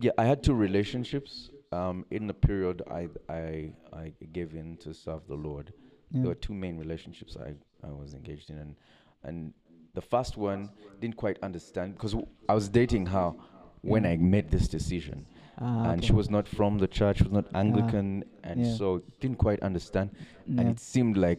[0.01, 1.51] yeah, I had two relationships.
[1.73, 5.73] Um, in the period I I I gave in to serve the Lord.
[6.11, 6.21] Yeah.
[6.23, 7.55] There were two main relationships I,
[7.87, 8.77] I was engaged in, and
[9.25, 9.53] and
[9.95, 13.33] the first one didn't quite understand because w- I was dating her
[13.83, 14.11] when Yeah.
[14.11, 15.27] I made this decision,
[15.59, 16.07] Ah, and okay.
[16.09, 18.75] she was not from the church, she was not Anglican, and yeah.
[18.75, 20.11] so didn't quite understand,
[20.47, 21.39] and it seemed like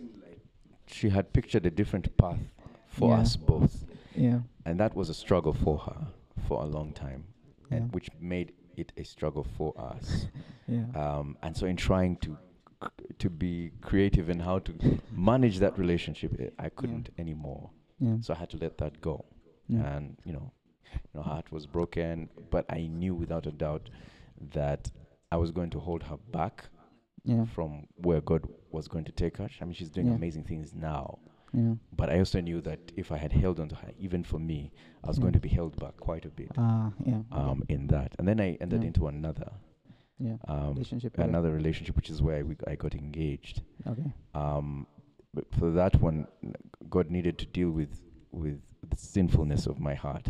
[0.88, 2.40] she had pictured a different path
[2.88, 3.20] for Yeah.
[3.22, 6.08] us both, yeah and that was a struggle for her
[6.48, 7.24] for a long time,
[7.70, 10.28] yeah and which made it a struggle for us.
[10.68, 12.38] yeah Um, and so in trying to
[13.20, 14.74] to be creative in how to
[15.12, 17.70] manage that relationship, I couldn't anymore.
[18.00, 19.26] yeah So I had to let that go.
[19.68, 20.52] yeah And you know,
[20.94, 23.90] you know, heart was broken, but I knew without a doubt
[24.54, 24.92] that
[25.32, 26.56] I was going to hold her back
[27.26, 29.50] yeah from where God was going to take her.
[29.62, 30.16] I mean, she's doing Yeah.
[30.16, 31.20] amazing things now,
[31.54, 34.40] yeah but I also knew that if I had held on to her, even for
[34.40, 34.72] me,
[35.04, 35.22] I was Yeah.
[35.24, 37.50] going to be held back quite a bit ah yeah okay.
[37.52, 38.14] um, in that.
[38.20, 38.88] And then I entered Yeah.
[38.92, 39.50] into another
[40.20, 43.62] yeah um, relationship another relationship, which is where we, I got engaged.
[43.88, 44.88] okay Um,
[45.34, 46.28] but for that one,
[46.90, 48.02] God needed to deal with
[48.32, 50.28] with the sinfulness of my heart.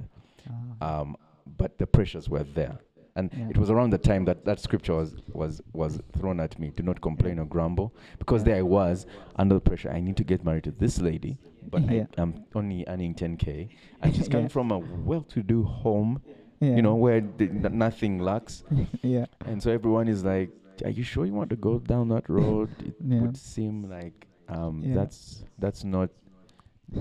[0.49, 1.15] Ah, Um,
[1.57, 2.77] but the pressures were there,
[3.15, 3.49] and Yeah.
[3.49, 6.83] it was around the time that that scripture was was was thrown at me: "Do
[6.83, 8.45] not complain or grumble," because Yeah.
[8.49, 9.05] there I was
[9.37, 9.89] under the pressure.
[9.91, 11.37] I need to get married to this lady,
[11.71, 12.05] but Yeah.
[12.17, 13.69] I, I'm only earning 10k,
[14.01, 14.57] and she's coming Yeah.
[14.57, 16.21] from a well-to-do home,
[16.59, 16.75] yeah.
[16.75, 18.63] you know, where the, nothing lacks.
[19.01, 20.49] yeah And so everyone is like,
[20.85, 23.21] "Are you sure you want to go down that road?" It Yeah.
[23.21, 24.95] would seem like um, Yeah.
[24.95, 26.09] that's that's not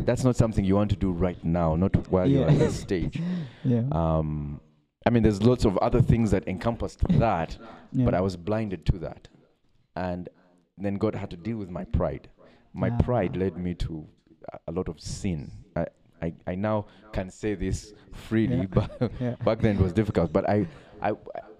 [0.08, 3.20] that's not something you want to do right now, not while you're at this stage.
[3.64, 4.60] yeah Um,
[5.06, 7.56] I mean, there's lots of other things that encompassed that,
[7.92, 9.28] but I was blinded to that,
[9.94, 10.28] and
[10.76, 12.28] then God had to deal with my pride.
[12.74, 13.38] My pride Ah.
[13.44, 14.06] led me to
[14.52, 15.50] a, a lot of sin.
[16.22, 18.66] I, I now can say this freely, Yeah.
[18.66, 20.66] but yeah back then it was difficult but I,
[21.02, 21.12] I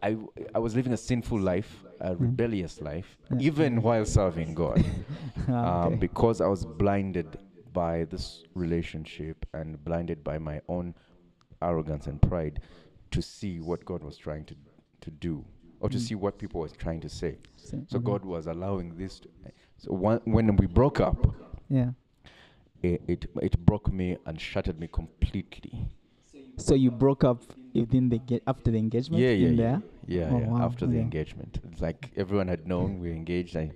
[0.03, 0.16] i
[0.55, 2.21] i was living a sinful life a Mm.
[2.21, 3.38] rebellious life Yeah.
[3.49, 4.85] even while serving god
[5.49, 7.27] Ah, um, because i was blinded
[7.73, 10.95] by this relationship and blinded by my own
[11.62, 12.61] arrogance and pride
[13.11, 14.55] to see what god was trying to
[15.01, 15.45] to do
[15.81, 16.01] or to Mm.
[16.09, 18.05] see what people were trying to say So- so okay.
[18.11, 19.29] god was allowing this to,
[19.79, 21.19] so one, when we broke up
[21.69, 21.90] yeah
[22.82, 25.88] it, it it broke me and shattered me completely
[26.56, 27.42] so you broke up
[27.74, 29.62] within the get after the engagement yeah, yeah, in yeah.
[29.62, 30.46] there Yeah, Oh, yeah.
[30.48, 31.02] wow, After the okay.
[31.02, 33.56] engagement, it's like everyone had known we were engaged.
[33.56, 33.72] I,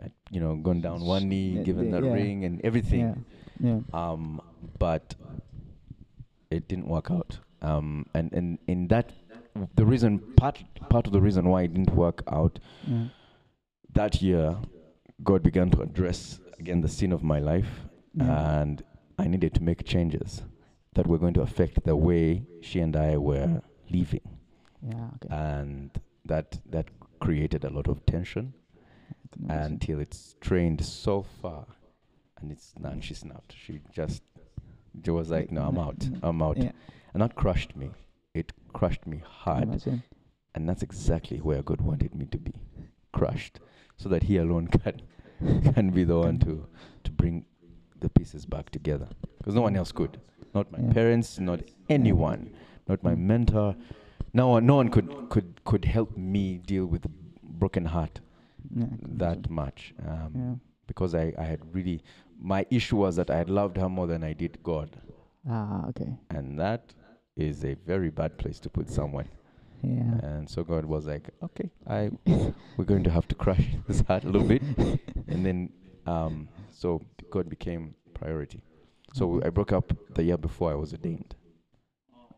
[0.00, 2.12] had, you know, gone down one knee, Yeah, given the- yeah.
[2.12, 3.00] ring and everything.
[3.00, 3.14] yeah
[3.60, 4.40] yeah Um,
[4.78, 5.14] but
[6.50, 7.38] it didn't work out.
[7.60, 9.12] Um, and and in that,
[9.76, 13.06] the reason part part of the reason why it didn't work out yeah
[13.94, 14.56] that year,
[15.22, 17.72] God began to address again the sin of my life,
[18.18, 18.82] and
[19.18, 20.42] I needed to make changes
[20.94, 24.20] that were going to affect the way she and I were living.
[24.82, 25.34] Yeah okay.
[25.34, 25.90] And
[26.24, 26.86] that that
[27.20, 28.54] created a lot of tension.
[29.10, 29.72] I can imagine.
[29.72, 31.66] until it's trained so far
[32.40, 34.22] and it's and she snapped she just
[35.04, 36.08] she was like no i'm out.
[36.22, 36.56] I'm out.
[36.58, 36.72] Yeah.
[37.12, 37.90] And that crushed me.
[38.34, 39.64] It crushed me hard.
[39.64, 40.02] Imagine.
[40.54, 42.52] and that's exactly where god wanted me to be
[43.12, 43.60] crushed.
[43.96, 45.02] So that he alone can
[45.74, 46.66] can be the one to
[47.04, 47.44] to bring
[48.04, 49.08] the pieces back together.
[49.38, 50.20] Because no one else could.
[50.54, 50.92] Not my Yeah.
[50.98, 51.60] parents not
[51.98, 52.42] anyone.
[52.88, 53.74] Not my mentor.
[54.40, 57.12] No one no one could could could help me deal with a
[57.62, 58.20] broken heart
[58.80, 58.86] yeah,
[59.24, 60.54] that much um, yeah.
[60.90, 61.96] because I, I had really
[62.54, 64.96] my issue was that I had loved her more than I did God.
[65.48, 66.10] Ah okay.
[66.30, 66.94] And that
[67.36, 69.28] is a very bad place to put someone.
[69.82, 70.18] Yeah.
[70.28, 72.10] And so God was like okay I
[72.76, 74.62] we're going to have to crush this heart a little bit.
[75.28, 75.58] And then
[76.06, 77.00] um, so
[77.36, 77.82] God became
[78.20, 78.60] priority
[79.18, 79.46] so Okay.
[79.46, 81.32] I broke up the year before I was ordained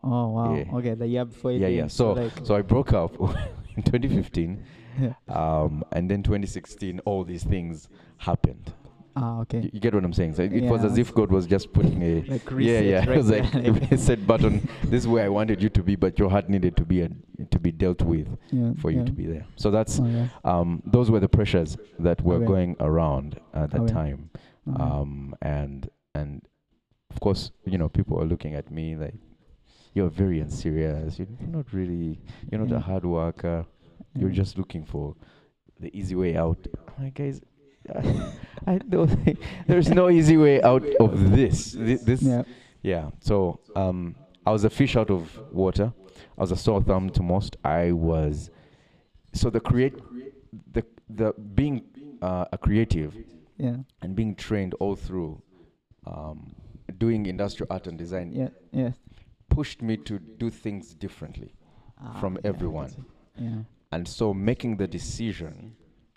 [0.03, 0.77] oh wow yeah.
[0.79, 3.13] okay the year before you yeah yeah so like so I broke up
[3.77, 4.65] in 2015,
[4.99, 5.13] Yeah.
[5.29, 8.73] um, and then 2016, all these things happened.
[9.15, 9.61] Ah, okay.
[9.65, 10.33] You, you get what I'm saying?
[10.37, 12.99] So it, it was as if God was just putting a Like yeah, yeah.
[13.01, 14.55] right it was like a set button.
[14.85, 17.11] This is where I wanted you to be, but your heart needed to be a,
[17.55, 19.45] to be dealt with yeah, for you to be there.
[19.57, 20.29] So that's Oh, yeah.
[20.53, 22.47] um, those were the pressures that were Okay.
[22.55, 23.93] going around at that Okay.
[24.01, 24.31] time,
[24.67, 24.75] Yeah.
[24.79, 26.43] um, and and
[27.11, 29.15] of course, you know, people are looking at me like
[29.95, 31.19] you're very unserious.
[31.19, 32.21] You're not really.
[32.51, 32.77] You're not Yeah.
[32.77, 33.65] a hard worker.
[34.15, 35.15] You're just looking for
[35.81, 36.67] the easy way out.
[36.99, 37.41] Like, guys,
[37.95, 38.33] I,
[38.67, 41.73] I don't think there's no easy way out of this.
[41.73, 42.43] This, this yeah.
[42.83, 43.11] yeah.
[43.21, 45.93] So um, I was a fish out of water.
[46.39, 47.57] I was a sore thumb to most.
[47.65, 48.51] I was
[49.33, 49.95] so the create
[50.73, 51.85] the the being
[52.23, 53.15] uh, a creative
[53.59, 53.77] Yeah.
[54.03, 55.41] and being trained all through
[56.07, 56.55] um,
[56.99, 58.49] doing industrial art and design Yeah.
[58.73, 58.93] Yeah.
[59.49, 61.55] pushed me to do things differently
[61.99, 62.91] Ah, from yeah, everyone.
[63.39, 63.63] Yeah.
[63.93, 65.77] And so making the decision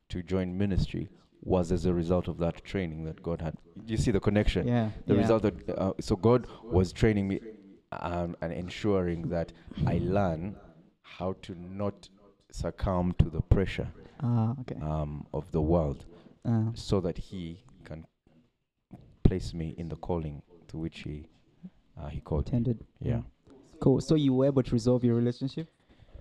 [0.10, 1.08] to join ministry
[1.42, 3.56] was as a result of that training that God had.
[3.86, 4.68] You see the connection?
[4.68, 4.90] Yeah.
[5.08, 5.22] The yeah.
[5.22, 7.40] result that, uh, so God was training me
[7.94, 9.54] um, and ensuring that
[9.88, 10.56] I learn
[11.02, 12.10] how to not
[12.52, 13.88] succumb to the pressure
[14.22, 14.76] Ah, okay.
[14.82, 16.06] um, of the world
[16.46, 18.06] Ah, so that He can
[19.24, 21.26] place me in the calling to which He
[22.00, 22.58] uh, He called me.
[22.58, 22.86] intended.
[23.02, 23.22] Yeah.
[23.80, 24.02] Cool.
[24.02, 25.68] So you were able to resolve your relationship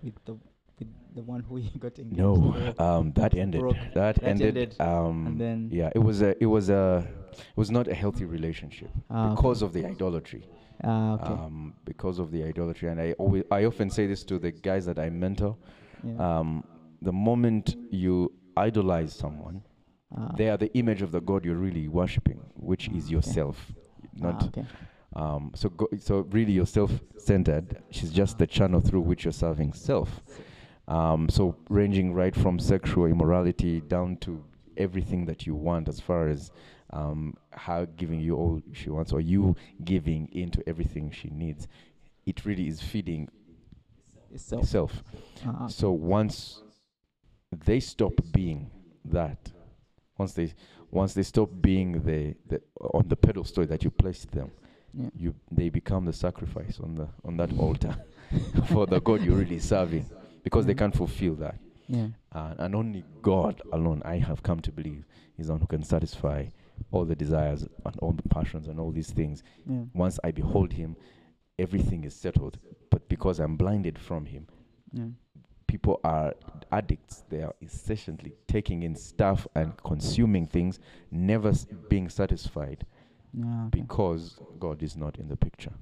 [0.03, 0.35] with the
[0.79, 2.19] with the one who you got engaged.
[2.19, 3.63] No, um, that ended.
[3.63, 4.57] That, That ended.
[4.57, 4.81] ended.
[4.81, 8.25] Um, And then- yeah, it was a, it was a, it was not a healthy
[8.25, 9.35] relationship Ah, okay.
[9.35, 10.45] because of the idolatry.
[10.85, 11.33] Ah, okay.
[11.33, 14.87] Um, because of the idolatry, and I always, I often say this to the guys
[14.87, 15.57] that I mentor.
[16.05, 16.39] yeah.
[16.39, 16.63] Um,
[17.03, 19.63] the moment you idolize someone,
[20.17, 23.13] Ah, they are the image of the God you're really worshiping, which Ah, is okay.
[23.13, 23.73] yourself.
[24.15, 24.67] Not ah, okay.
[25.15, 25.69] um, so.
[25.69, 27.83] Go, so really, you're self-centered.
[27.91, 30.23] She's just the channel through which you're serving self.
[30.89, 34.43] Um, so ranging right from sexual immorality down to
[34.79, 36.51] everything that you want, as far as
[36.91, 41.69] um, her giving you all she wants, or you giving into everything she needs.
[42.25, 43.29] It really is feeding
[44.33, 44.65] Itself.
[44.67, 45.03] self.
[45.45, 45.73] Ah, okay.
[45.73, 46.63] So once
[47.53, 48.71] they stop being
[49.05, 49.51] that,
[50.19, 50.53] once they
[50.91, 54.51] once they stop being the, the on the pedestal that you placed them,
[54.95, 55.09] yeah.
[55.17, 57.95] you they become the sacrifice on the on that altar
[58.73, 60.05] for the God you're really serving
[60.45, 60.79] because they Mm.
[60.79, 61.57] can't fulfill that.
[61.89, 62.09] Yeah.
[62.33, 65.05] Uh, and only God alone, I have come to believe,
[65.39, 66.47] is the one who can satisfy
[66.91, 69.43] all the desires and all the passions and all these things.
[69.67, 69.85] Yeah.
[69.95, 70.97] Once I behold Him,
[71.59, 72.59] everything is settled.
[72.91, 74.47] But because I'm blinded from Him,
[74.93, 75.07] Yeah.
[75.69, 76.35] People are
[76.73, 77.25] addicts.
[77.31, 80.81] They are incessantly taking in stuff and consuming things,
[81.13, 82.85] never s- being satisfied
[83.33, 83.67] Yeah.
[83.67, 83.81] Okay.
[83.83, 85.73] because God is not in the picture.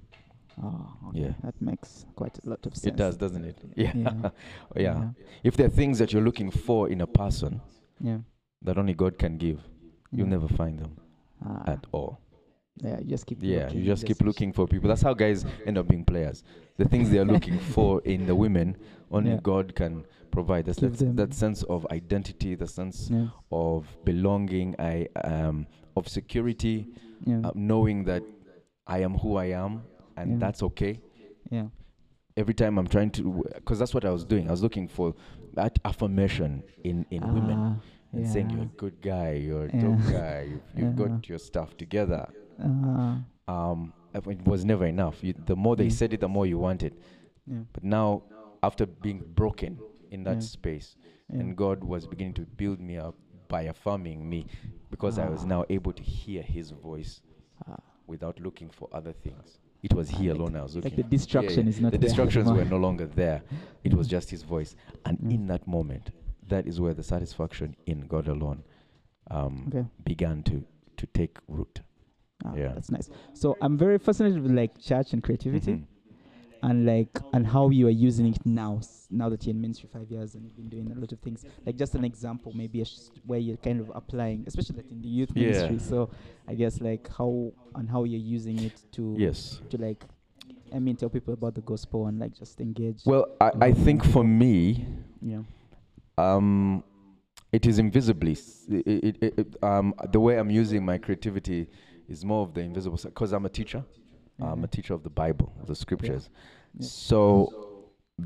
[0.62, 1.20] Oh, okay.
[1.20, 1.32] Yeah.
[1.42, 2.86] That makes quite a lot of sense.
[2.86, 3.58] It does, doesn't it?
[3.76, 3.92] Yeah.
[3.94, 4.30] Yeah.
[4.76, 5.08] yeah.
[5.44, 7.60] If there are things that you're looking for in a person
[8.00, 8.18] Yeah.
[8.62, 9.60] that only God can give,
[10.12, 10.30] you'll yeah.
[10.38, 10.96] never find them
[11.44, 12.18] Ah, at all.
[12.82, 12.98] yeah.
[13.00, 13.38] You just keep.
[13.42, 14.88] Yeah, looking, you just keep looking for people.
[14.88, 16.42] That's how guys end up being players.
[16.78, 18.76] The things they are looking for in the women,
[19.10, 19.40] only Yeah.
[19.42, 20.66] God can provide.
[20.66, 23.28] That's that, that, sense of identity, the sense Yeah.
[23.50, 25.66] of belonging, I um,
[25.96, 26.88] of security,
[27.24, 27.40] Yeah.
[27.44, 28.22] uh, knowing that
[28.86, 29.82] I am who I am,
[30.16, 31.00] and that's okay.
[31.50, 31.68] yeah.
[32.36, 34.46] Every time I'm trying to, because that's what I was doing.
[34.48, 35.14] I was looking for
[35.54, 37.76] that affirmation in in women Ah,
[38.12, 39.80] and saying you're a good guy, you're a Yeah.
[39.82, 42.28] dope guy, you've, you've got your stuff together.
[42.62, 45.22] Ah, Um, it was never enough.
[45.24, 46.92] You, the more they said it, the more you wanted.
[47.46, 47.60] yeah.
[47.72, 48.22] But now,
[48.66, 49.78] after being broken
[50.10, 50.40] in that Yeah.
[50.58, 50.96] space,
[51.28, 51.40] Yeah.
[51.40, 53.14] and God was beginning to build me up
[53.48, 54.46] by affirming me,
[54.90, 55.54] because I was Ah.
[55.54, 57.22] now able to hear His voice
[57.66, 57.76] Ah,
[58.06, 59.58] without looking for other things.
[59.82, 60.96] It was Ah, He like- alone I was like looking.
[60.96, 61.68] the Yeah, distraction yeah.
[61.72, 63.42] is not The distractions were no longer there.
[63.84, 64.74] It was just His voice,
[65.04, 65.32] and Mm.
[65.36, 66.10] in that moment,
[66.48, 68.62] that is where the satisfaction in God alone
[69.28, 69.84] um, Okay.
[70.04, 70.64] began to
[70.96, 71.82] to take root.
[72.44, 72.72] Ah, Yeah.
[72.74, 73.10] That's nice.
[73.34, 75.72] So I'm very fascinated with like church and creativity.
[75.74, 75.84] Mhm.
[76.66, 80.10] And like and how you are using it now now that you're in ministry five
[80.10, 82.84] years and you've been doing a lot of things like just an example maybe
[83.24, 85.46] where you're kind of applying especially like in the youth Yeah.
[85.46, 86.10] ministry so
[86.48, 89.60] i guess like how and how you're using it to Yes.
[89.70, 90.04] to like
[90.74, 94.04] i mean tell people about the gospel and like just engage Well, I, I think
[94.04, 94.86] for me,
[95.22, 95.42] yeah
[96.18, 96.82] um,
[97.52, 98.32] it is invisibly.
[98.32, 101.68] s- i- i- i- it- um, the way I'm using my creativity
[102.08, 103.84] is more of the invisible because I'm a teacher.
[104.38, 106.28] I'm a teacher of the Bible, of the scriptures.
[106.32, 106.38] Yeah.
[106.80, 107.52] So,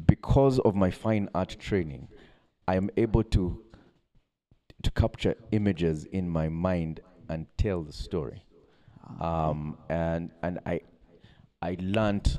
[0.06, 2.08] because of my fine art training,
[2.66, 3.62] I am able to
[4.82, 8.44] to capture images in my mind and tell the story.
[9.20, 10.80] Um, and and I
[11.60, 12.38] I learned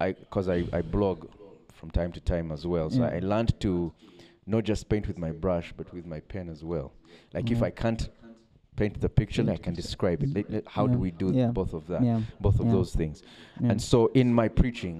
[0.00, 1.28] I because I, I blog
[1.72, 2.90] from time to time as well.
[2.90, 3.08] So Yeah.
[3.16, 3.92] I learned to
[4.46, 6.92] not just paint with my brush, but with my pen as well.
[7.32, 8.08] Like if I can't
[8.80, 10.64] paint the picture, I can describe it.
[10.76, 11.48] How do we do Yeah.
[11.60, 12.02] both of that?
[12.02, 12.20] Yeah.
[12.40, 12.72] Both of Yeah.
[12.76, 13.22] those things.
[13.60, 13.70] Yeah.
[13.72, 14.96] And so in my preaching,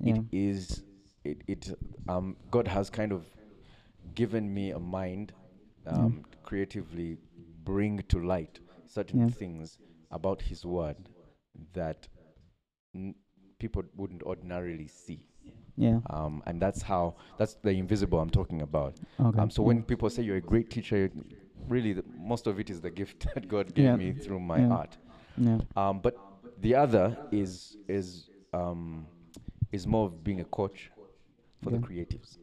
[0.00, 0.14] yeah.
[0.16, 0.82] it is
[1.24, 1.62] it, it
[2.08, 3.22] um God has kind of
[4.14, 5.32] given me a mind
[5.86, 7.10] um to creatively
[7.64, 8.54] bring to light
[8.86, 9.28] certain Yeah.
[9.40, 9.78] things
[10.10, 10.96] about his word
[11.80, 12.08] that
[12.94, 13.14] n-
[13.58, 15.20] people wouldn't ordinarily see
[15.76, 15.98] yeah.
[16.16, 17.02] um and that's how
[17.38, 19.40] that's the invisible i'm talking about Okay.
[19.40, 19.66] um so yeah.
[19.68, 21.10] when people say you're a great teacher
[21.68, 23.96] really the, most of it is the gift that god gave Yeah.
[23.96, 24.68] me through my Yeah.
[24.80, 24.96] art
[25.36, 25.58] yeah.
[25.76, 26.20] um, but
[26.60, 29.06] the other is is um,
[29.72, 30.90] is more of being a coach
[31.62, 32.38] for the creatives.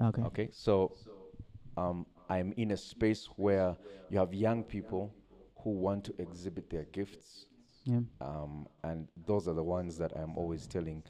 [0.00, 0.22] Okay.
[0.22, 0.92] Okay, so
[1.76, 3.76] um, I'm in a space where
[4.08, 5.14] you have young people
[5.62, 7.46] who want to exhibit their gifts,
[7.84, 8.00] Yeah.
[8.20, 11.02] um, and those are the ones that I'm always telling,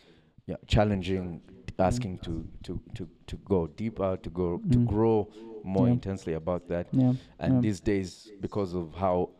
[0.47, 1.41] yeah, challenging,
[1.79, 4.87] asking to to to to go deeper, to go to Mm.
[4.87, 5.29] grow
[5.65, 5.93] more Yeah.
[5.95, 6.87] intensely about that.
[6.93, 7.15] Yeah.
[7.39, 7.61] And yeah.
[7.61, 9.31] these days, because of how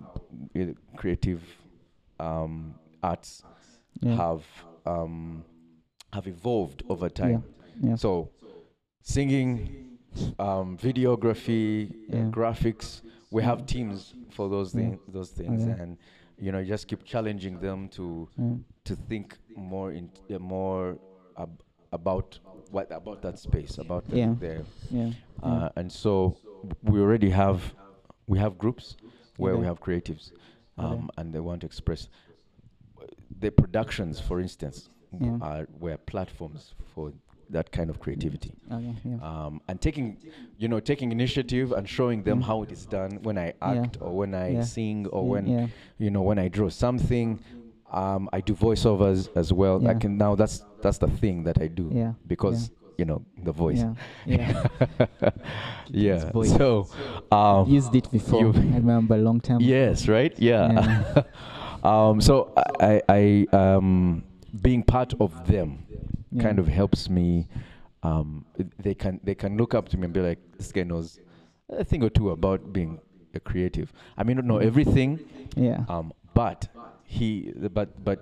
[0.57, 1.43] uh, creative
[2.19, 3.43] um, arts
[4.05, 4.45] have
[4.87, 5.45] um,
[6.13, 7.45] have evolved over time.
[7.97, 8.31] So,
[9.03, 9.99] singing,
[10.39, 14.99] um, videography, uh, graphics, we have teams for those things.
[15.09, 15.97] Those things, and
[16.39, 18.55] you know, you just keep challenging them to yeah.
[18.85, 20.99] to think more in uh, more
[21.39, 21.62] ab-
[21.93, 22.39] about
[22.71, 24.35] what about that space, about the, Yeah.
[24.91, 25.11] Yeah.
[25.43, 26.37] uh, and so
[26.83, 27.75] we already have
[28.27, 28.97] we have groups
[29.37, 30.33] where we have creatives
[30.79, 30.87] Okay.
[30.95, 32.09] um, and they want to express
[33.41, 34.89] the productions for instance
[35.21, 35.39] Yeah.
[35.43, 37.13] are were platforms for
[37.51, 38.95] that kind of creativity Okay.
[39.05, 39.19] Yeah.
[39.29, 40.17] um, and taking
[40.57, 42.45] you know taking initiative and showing them Mm.
[42.47, 43.73] how it is done when i Yeah.
[43.83, 44.63] act or when i Yeah.
[44.63, 45.31] sing or yeah.
[45.33, 45.67] when yeah.
[45.99, 47.41] you know when i draw something
[47.93, 51.67] um, i do voiceovers as well i can now that's that's the thing that i
[51.67, 52.13] do Yeah.
[52.27, 53.95] because you know the voice Yeah.
[54.27, 55.31] Yeah.
[55.91, 56.31] yeah.
[56.31, 56.51] voice.
[56.57, 56.89] So,
[57.31, 58.41] um, Used it before.
[58.47, 59.57] I remember a long time.
[59.57, 59.65] ago.
[59.67, 60.33] yes, right?
[60.39, 61.25] Yeah.
[61.83, 64.23] um, so I, I, um,
[64.61, 65.79] being part of them
[66.31, 66.43] Yeah.
[66.43, 67.49] kind of helps me.
[68.03, 68.45] Um,
[68.79, 71.19] they can they can look up to me and be like, this guy knows
[71.71, 73.01] a thing or two about being
[73.35, 73.93] a creative.
[74.19, 74.67] I may not know Mhm.
[74.67, 75.21] everything,
[75.57, 75.85] Yeah.
[75.89, 76.69] um, but
[77.17, 78.19] he, but but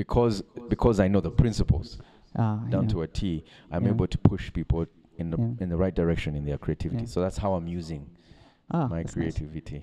[0.00, 1.98] because because I know the principles
[2.34, 4.86] Ah, down to a T, I'm able to push people
[5.18, 7.06] in the in the right direction in their creativity.
[7.06, 8.02] So that's how I'm using
[8.70, 9.34] ah, my that's nice.
[9.36, 9.80] creativity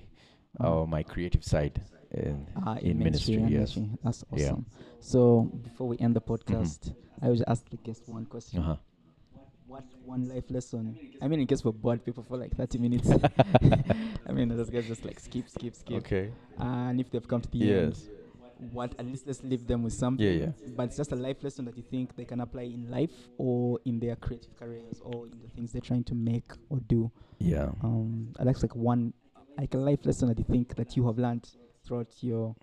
[0.58, 0.66] Ah.
[0.68, 3.34] or my creative side in, Ah, in ministry.
[3.36, 3.76] yeah, yes.
[3.76, 3.98] ministry.
[4.02, 4.56] That's Yeah.
[5.00, 5.20] So
[5.68, 8.58] before we end the podcast, I always ask the guest one question.
[8.60, 8.76] Uh-huh.
[9.68, 10.98] What one life lesson?
[11.22, 13.08] I mean, in case we're bored people for like 30 minutes.
[14.28, 15.98] I mean, those guys just like skip, skip, skip.
[15.98, 16.32] Okay.
[16.58, 18.08] And if they've come to the Yes.
[18.08, 18.19] end,
[18.72, 20.26] what at least let's leave them with something.
[20.26, 20.68] Yeah, yeah.
[20.76, 23.78] But it's just a life lesson that you think they can apply in life or
[23.84, 27.10] in their creative careers or in the things they're trying to make or do.
[27.38, 27.70] Yeah.
[27.82, 29.12] Um, I like like one
[29.58, 31.48] like a life lesson that you think that you have learned
[31.84, 32.54] throughout your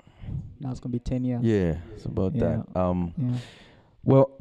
[0.59, 1.43] now it's gonna be 10 years.
[1.43, 1.77] Yeah.
[1.93, 2.63] It's about Yeah.
[2.73, 2.79] that.
[2.79, 3.13] Um.
[3.17, 3.37] Yeah.
[4.03, 4.31] Well.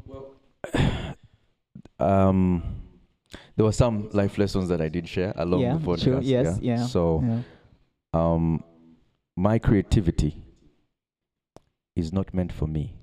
[1.99, 2.63] um.
[3.55, 6.03] There were some life lessons that I did share along yeah, the podcast.
[6.03, 6.21] Sure.
[6.21, 6.59] Yes.
[6.61, 6.85] Yeah.
[6.85, 7.41] So, yeah.
[8.13, 8.63] um,
[9.35, 10.43] my creativity
[11.97, 12.93] is not meant for me.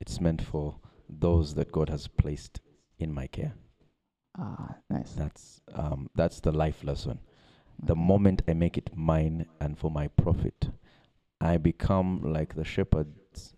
[0.00, 0.76] It's meant for
[1.08, 2.60] those that God has placed
[2.98, 3.54] in my care.
[4.36, 5.12] Ah, nice.
[5.12, 7.20] That's um, that's the life lesson.
[7.82, 10.70] The moment I make it mine and for my profit,
[11.40, 13.54] I become like the shepherds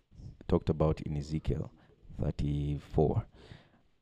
[0.46, 1.72] talked about in Ezekiel
[2.20, 3.24] 34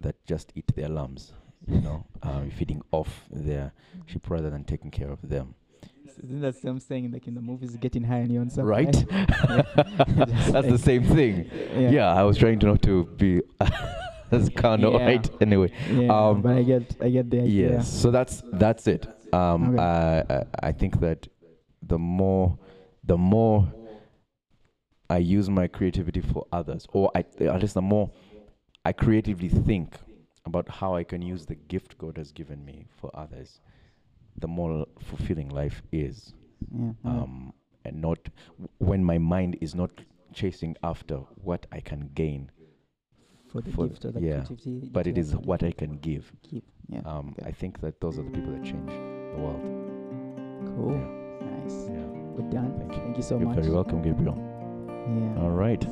[0.00, 1.32] that just eat their lambs,
[1.66, 3.72] you know, uh, feeding off their
[4.06, 5.54] sheep rather than taking care of them.
[6.22, 8.92] Isn't that same saying like in the movies, getting high on your own stuff, Right?
[9.10, 11.50] That's the same thing.
[11.76, 12.12] Yeah.
[12.14, 13.42] I was trying to not to be
[14.30, 15.06] as carnal, Yeah.
[15.06, 15.30] right?
[15.40, 17.70] Anyway, Yeah, Um, but I get, I get the idea.
[17.72, 17.88] Yes.
[17.92, 19.06] So that's that's it.
[19.32, 19.82] Um, Okay.
[19.82, 21.28] I, I I think that
[21.82, 22.58] the more
[23.04, 23.66] the more
[25.08, 28.10] I use my creativity for others, or I at least the more
[28.84, 29.96] I creatively think
[30.46, 33.60] about how I can use the gift God has given me for others,
[34.40, 36.34] the more fulfilling life is.
[36.74, 36.92] Yeah.
[37.04, 37.52] Um,
[37.84, 38.18] and not
[38.78, 39.90] when my mind is not
[40.34, 42.50] chasing after what I can gain,
[43.50, 44.88] for the for- gift or the yeah, creativity.
[44.92, 46.30] but it is what I can give.
[46.42, 46.64] keep.
[46.88, 47.00] Yeah.
[47.06, 47.34] Um.
[47.44, 49.62] I think that those are the people that change the world.
[50.76, 50.92] cool.
[50.92, 51.46] Yeah.
[51.46, 51.88] Nice.
[51.88, 52.36] Yeah.
[52.36, 52.74] Good done.
[52.78, 52.98] Thank you.
[53.02, 53.56] Thank you so You're much.
[53.58, 54.36] very welcome, Gabriel.
[54.36, 55.42] Yeah.
[55.42, 55.82] All right.